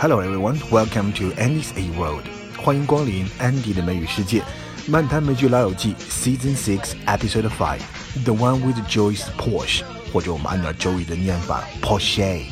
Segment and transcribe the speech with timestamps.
[0.00, 2.22] Hello everyone, welcome to Andy's A World.
[2.56, 4.44] 欢迎光临 Andy 的美语世界。
[4.86, 7.80] 漫谈美剧老友记 Season Six Episode Five,
[8.24, 9.82] The One with Joey's Porsche，
[10.12, 12.42] 或者我们按照周易的念法 Porsche。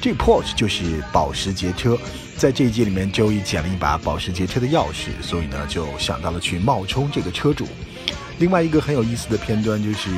[0.00, 1.96] 这 Porsche 就是保时捷车。
[2.36, 7.68] 在这一季里面，周易捡了一把保时捷车的钥匙，所以呢就想到了去冒充这个车主。
[8.40, 10.10] 另外一个很有意思的片段就是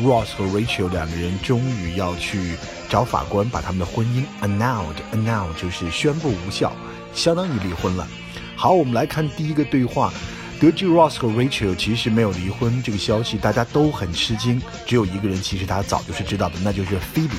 [0.00, 2.56] Ross 和 Rachel 两个人终于要去。
[2.88, 6.74] 找法官把他们的婚姻 annulled，annulled 就是宣布无效，
[7.14, 8.06] 相当于离婚了。
[8.54, 10.12] 好，我们来看第一个对话。
[10.60, 14.60] 得知 Ross 和 Rachel 其实没有离婚这个消息，大家都很吃惊。
[14.86, 17.30] 只有一个人其实他早就是知道的，那就是 Phoebe。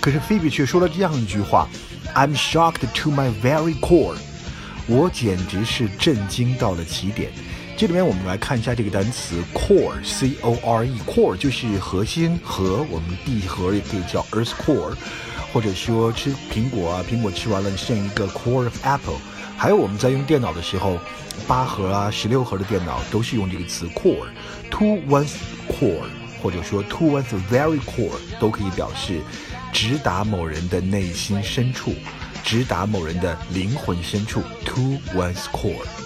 [0.00, 1.68] 可是 Phoebe 却说了这样一句话
[2.14, 4.14] ：“I'm shocked to my very core。”
[4.86, 7.32] 我简直是震惊到了极点。
[7.80, 14.94] 这里面我们来看一下这个单词 core，c o r e，core 就是核心和，我们地核也可以叫 earth core，
[15.50, 19.16] 或者说吃苹果啊，苹果吃完了剩一个 core of apple。
[19.56, 20.98] 还有我们在用电脑的时候，
[21.48, 26.04] 八核啊、十六核的电脑都是用这个词 core，to one's core，
[26.42, 29.22] 或者说 to one's very core 都可以表示
[29.72, 31.94] 直达某人的内心深处，
[32.44, 35.99] 直达某人的灵魂深处，to one's core。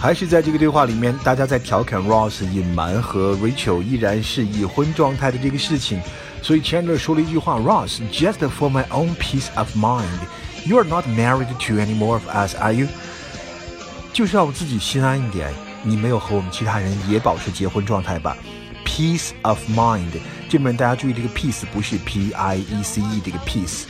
[0.00, 6.00] 还是在这个对话里面，大家在调侃 Ross 隐瞒和 Rachel 依然是已婚状态的这个事情，
[6.40, 12.26] 所以 Chandler 说了一句话：“Ross，just for my own peace of mind，you are not married to any more of
[12.28, 12.86] us，are you？”
[14.14, 18.34] 就是让我自己心安一点，你没有和我们其他人也保持结婚状态吧
[18.86, 20.12] ？Peace of mind，
[20.48, 23.82] 这里面大家注意，这个 peace 不是 P I E C E 这个 peace。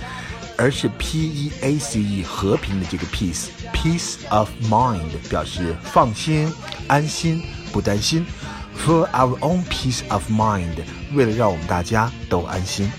[0.59, 6.51] 而是 P E A C E 和平的这个 peace，peace of mind 表示放心、
[6.87, 8.25] 安心、不担心。
[8.77, 12.91] For our own peace of mind，为了让我们大家都安心。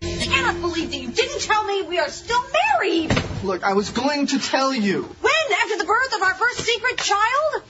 [0.00, 3.10] Cannot believe that you didn't tell me we are still married.
[3.42, 5.08] Look, I was going to tell you.
[5.20, 5.32] When?
[5.62, 7.62] After the birth of our first secret child?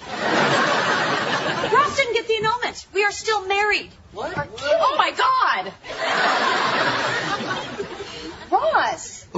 [1.72, 2.86] Ross didn't get the annulment.
[2.94, 3.90] We are still married.
[4.12, 4.32] What?
[4.36, 5.72] Oh my God!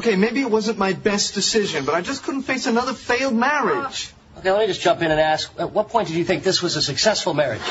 [0.04, 0.08] Ross.
[0.08, 4.12] Okay, maybe it wasn't my best decision, but I just couldn't face another failed marriage.
[4.36, 6.44] Uh, okay, let me just jump in and ask, at what point did you think
[6.44, 7.62] this was a successful marriage?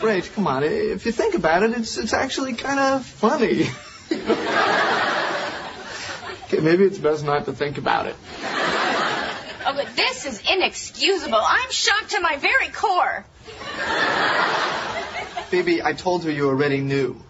[0.00, 0.64] Rach, come on.
[0.64, 3.62] If you think about it, it's, it's actually kind of funny.
[6.42, 8.16] okay, maybe it's best not to think about it.
[9.66, 11.40] Oh, but this is inexcusable.
[11.40, 13.24] I'm shocked to my very core.
[15.48, 17.22] Phoebe, I told her you already knew.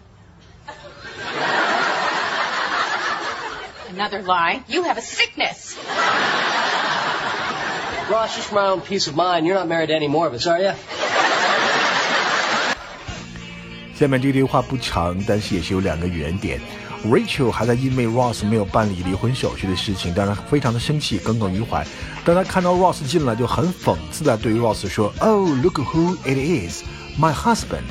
[3.94, 4.62] Another lie.
[4.68, 5.76] You have a sickness.
[8.10, 10.34] Ross, just for my own peace of mind, you're not married to any more of
[10.34, 10.72] us, are you?
[13.94, 16.60] 下面这对话不长，但是也是有两个原点。
[17.04, 21.86] Rachel 还在因为 Ross 没有办理离婚手续的事情，当然非常的生气，耿耿于怀。
[22.24, 26.82] 当他看到 Ross 进来，就很讽刺的对 Ross 说：“Oh, look who it is,
[27.18, 27.84] my husband。”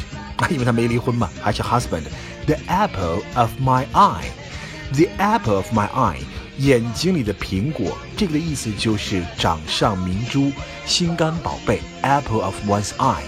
[0.49, 4.29] 因为他没离婚嘛，还是 husband，the apple of my eye。
[4.92, 6.20] The apple of my eye，
[6.58, 10.52] 眼睛里的苹果，这个的意思就是掌上明珠、
[10.86, 11.80] 心肝宝贝。
[12.02, 13.22] Apple of one's eye，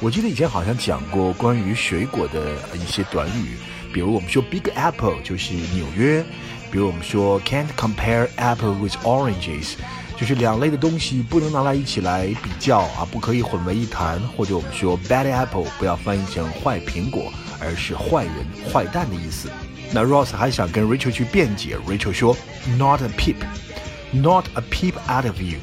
[0.00, 3.56] 我记得以前好像讲过关于水果的一些短语，
[3.92, 6.24] 比如我们说 Big Apple 就是纽约，
[6.72, 9.74] 比如我们说 Can't compare apple with oranges，
[10.16, 14.18] 就是两类的东西不能拿来一起来比较啊，不可以混为一谈。
[14.36, 18.34] 或者我们说 Bad apple 不要翻译成坏苹果，而是坏人、
[18.72, 19.48] 坏蛋的意思。
[19.92, 22.36] 那 Ross 还想跟 Rachel 去辩解，Rachel 说
[22.76, 25.58] ，Not a peep，not a peep out of you。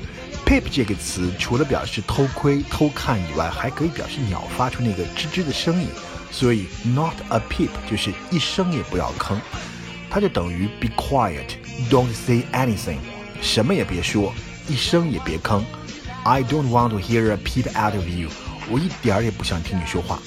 [0.46, 5.88] peep 这个词除了表示偷窥、偷看以外，还可以表示鸟发出那个吱吱的声音，
[6.32, 9.38] 所以 not a peep 就是一声也不要吭，
[10.10, 12.98] 它就等于 be quiet，don't say anything，
[13.42, 14.34] 什么也别说，
[14.68, 15.62] 一声也别吭。
[16.24, 18.30] I don't want to hear a peep out of you，
[18.70, 20.20] 我一点儿也不想听你说话。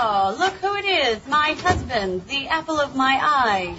[0.00, 1.26] Oh, look who it is.
[1.26, 3.74] My husband, the apple of my eye.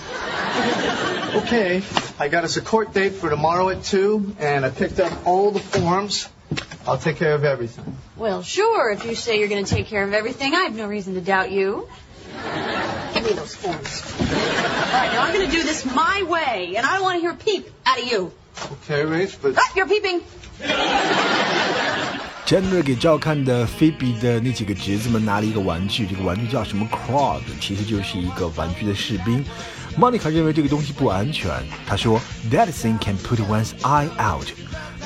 [1.38, 1.82] Okay,
[2.20, 5.52] I got us a court date for tomorrow at 2, and I picked up all
[5.52, 6.28] the forms.
[6.86, 7.96] I'll take care of everything.
[8.18, 10.90] Well, sure, if you say you're going to take care of everything, I have no
[10.90, 11.88] reason to doubt you.
[13.14, 14.04] Give me those forms.
[14.20, 17.22] All right, now I'm going to do this my way, and I don't want to
[17.22, 18.34] hear a peep out of you.
[18.74, 19.56] Okay, Rach, but.
[19.58, 20.22] Ah, you're peeping.
[22.50, 29.46] Chandler 给照看的 Phoebe 的那几个侄子们拿了一个玩具，这个玩具叫什么？Crog 其实就是一个玩具的士兵。
[29.96, 31.52] Monica 认为这个东西不安全，
[31.86, 32.20] 她说
[32.50, 34.48] That thing can put one's eye out。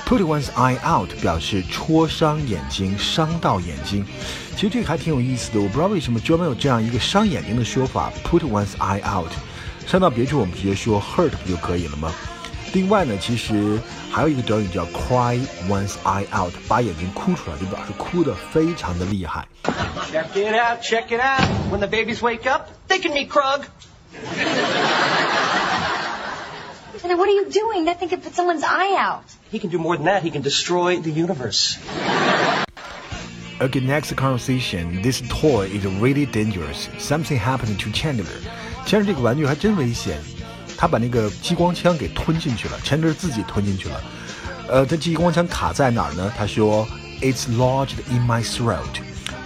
[0.05, 4.05] Put one's eye out 表示戳伤眼睛，伤到眼睛。
[4.55, 9.33] 其实这个还挺有意思的，我不知道为什么专门有这样一个伤眼睛的说法，Put one's eye out。
[9.85, 12.09] 伤到别处，我们直接说 hurt 不就可以了吗？
[12.74, 13.80] 另外呢，其实
[14.10, 15.38] 还有一个短语叫 cry
[15.68, 19.46] one's eye out，把眼睛哭出来，就表示哭得非常的厉害。
[20.12, 21.48] Check it out, check it out.
[21.70, 23.66] When the babies wake up, they can meet Krug.
[26.92, 27.84] Lieutenant, what are you doing?
[27.86, 29.24] That thing could put someone's eye out.
[29.50, 30.22] He can do more than that.
[30.22, 31.78] He can destroy the universe.
[33.60, 35.00] Okay, next conversation.
[35.02, 36.88] This toy is really dangerous.
[36.98, 38.26] Something happened to Chandler.
[38.86, 40.18] Chandler 这个玩具还真危险，
[40.83, 44.03] 他把那个激光枪给吞进去了，Chandler 自己吞进去了。
[44.67, 46.29] 呃，这激光枪卡在哪儿呢？
[46.37, 46.85] 他说
[47.21, 48.81] ，It's lodged in my throat.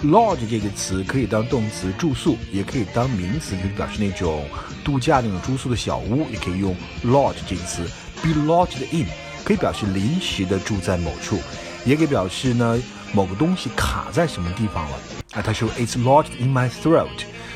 [0.02, 4.44] Lodge 这个词可以当动词住宿，也可以当名词，就是表示那种
[4.82, 7.88] 度假那种住宿的小屋，也可以用 lodge 这个词。
[8.20, 9.06] Be lodged in
[9.44, 11.38] 可以表示临时的住在某处，
[11.84, 12.82] 也可以表示呢
[13.12, 14.98] 某个东西卡在什么地方了。
[15.34, 17.06] 啊，他说 It's lodged in my throat。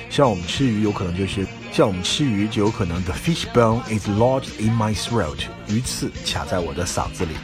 [0.09, 5.40] 像我们吃鱼，有可能就是像我们吃鱼就有可能 The fish bone is lodged in my throat。
[5.68, 7.36] 鱼刺卡在我的嗓子里。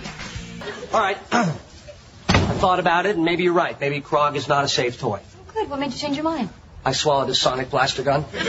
[0.92, 1.18] All right.
[1.32, 3.80] I thought about it, and maybe you're right.
[3.80, 5.20] Maybe Krog is not a safe toy.
[5.54, 5.70] Good.
[5.70, 6.50] What made you change your mind?
[6.86, 8.24] I swallowed a sonic blaster gun.
[8.24, 8.40] How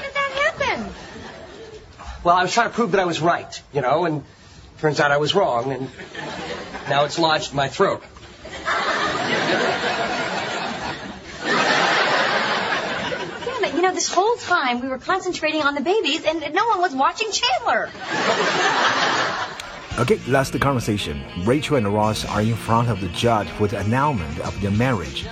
[0.00, 0.92] did that happen?
[2.22, 4.24] Well, I was trying to prove that I was right, you know, and
[4.80, 5.88] turns out I was wrong, and
[6.88, 8.02] now it's lodged in my throat.
[13.82, 17.28] know, this whole time we were concentrating on the babies and no one was watching
[17.30, 17.90] Chandler.
[19.98, 21.20] Okay, last conversation.
[21.44, 25.26] Rachel and Ross are in front of the judge for the annulment of their marriage.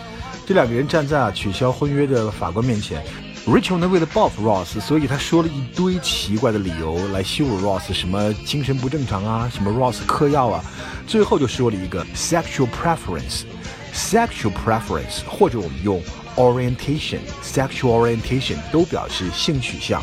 [0.46, 3.02] 这两个人站在啊取消婚约的法官面前。
[3.46, 10.64] Rachel 呢为了报复 Ross，所以他说了一堆奇怪的理由来羞辱 Ross，什么精神不正常啊，什么 Ross 嗑药啊，
[11.06, 13.44] 最后就说了一个 sexual preference。
[13.93, 16.01] Sexual preference 或者我们用
[16.35, 20.01] orientation sexual orientation 都表示性取向。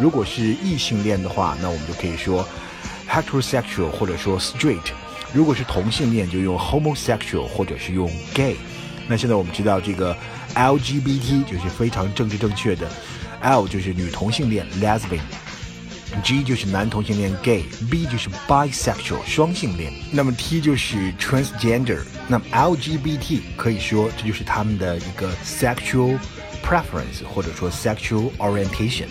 [0.00, 2.46] 如果是异性恋的话，那我们就可以说
[3.08, 4.92] heterosexual 或者说 straight。
[5.32, 8.56] 如果是同性恋，就用 homosexual 或者是用 gay。
[9.06, 10.16] 那现在我们知道这个
[10.54, 12.88] LGBT 就是非常政治正确的
[13.40, 15.20] ，L 就是女同性恋 lesbian。
[16.23, 26.19] G 就是男同性恋 gay，B 就是 bisexual 双性恋，那么 T 就是 transgender，那么 LGBT 可以说这就是他们的一个 sexual
[26.63, 29.07] preference 或者说 sexual orientation。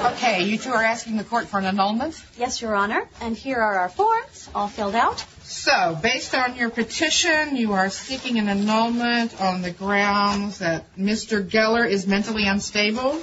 [0.00, 2.14] Okay, you two are asking the court for an annulment?
[2.38, 3.08] Yes, Your Honor.
[3.20, 5.24] And here are our forms, all filled out.
[5.42, 11.42] So, based on your petition, you are seeking an annulment on the grounds that Mr.
[11.42, 13.18] Geller is mentally unstable.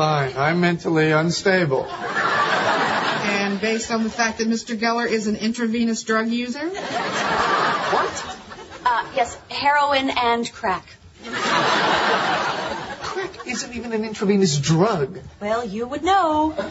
[0.00, 1.84] Fine, I'm mentally unstable.
[1.84, 4.74] And based on the fact that Mr.
[4.74, 6.66] Geller is an intravenous drug user.
[6.66, 8.38] What?
[8.86, 10.86] Uh, yes, heroin and crack.
[13.02, 15.18] Crack isn't even an intravenous drug.
[15.38, 16.54] Well, you would know.
[16.56, 16.64] Now,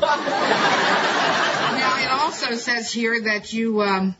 [2.02, 4.16] it also says here that you um,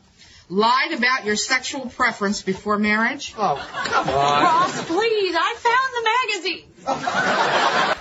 [0.48, 3.34] lied about your sexual preference before marriage.
[3.36, 3.56] Oh,
[3.86, 4.44] come on.
[4.44, 6.04] Ross, please, I found the
[7.88, 7.96] magazine.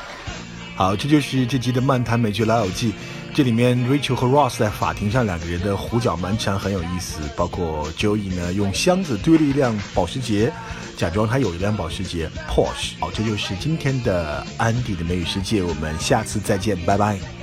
[0.80, 2.92] 好，这就是这集的漫谈美剧《老友记》。
[3.34, 10.54] 这里面 Rachel 和 Ross 在法庭上两个人的胡搅蛮缠很有意思，包括 Joey 呢用箱子堆了一辆保时捷，
[10.96, 12.94] 假装他有一辆保时捷 Porsche。
[12.98, 17.39] 好，这就是今天的安迪的美语世界，我们下次再见，拜拜。